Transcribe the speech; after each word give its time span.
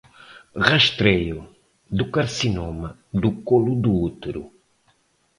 Rastreio 0.67 1.39
do 1.97 2.05
Carcinoma 2.13 2.89
do 3.21 3.31
Colo 3.47 3.75
do 3.75 3.91
Útero 4.07 4.51